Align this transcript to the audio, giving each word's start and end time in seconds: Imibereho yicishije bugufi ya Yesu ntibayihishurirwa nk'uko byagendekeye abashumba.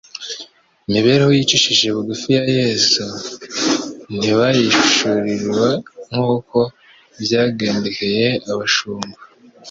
Imibereho 0.87 1.31
yicishije 1.37 1.85
bugufi 1.95 2.27
ya 2.35 2.43
Yesu 2.57 3.05
ntibayihishurirwa 4.17 5.65
nk'uko 6.11 6.57
byagendekeye 7.23 8.27
abashumba. 8.51 9.19